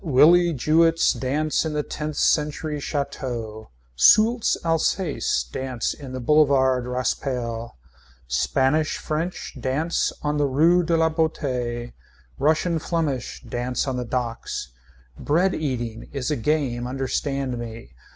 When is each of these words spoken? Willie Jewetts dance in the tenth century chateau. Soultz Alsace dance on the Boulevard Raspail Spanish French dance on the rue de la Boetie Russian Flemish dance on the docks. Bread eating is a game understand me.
Willie 0.03 0.51
Jewetts 0.53 1.13
dance 1.13 1.63
in 1.63 1.73
the 1.73 1.83
tenth 1.83 2.15
century 2.15 2.79
chateau. 2.79 3.69
Soultz 3.95 4.57
Alsace 4.65 5.47
dance 5.51 5.93
on 6.01 6.11
the 6.11 6.19
Boulevard 6.19 6.85
Raspail 6.87 7.73
Spanish 8.27 8.97
French 8.97 9.55
dance 9.59 10.11
on 10.23 10.37
the 10.37 10.47
rue 10.47 10.81
de 10.81 10.97
la 10.97 11.09
Boetie 11.09 11.93
Russian 12.39 12.79
Flemish 12.79 13.43
dance 13.47 13.87
on 13.87 13.95
the 13.97 14.03
docks. 14.03 14.71
Bread 15.19 15.53
eating 15.53 16.09
is 16.11 16.31
a 16.31 16.35
game 16.35 16.87
understand 16.87 17.59
me. 17.59 17.91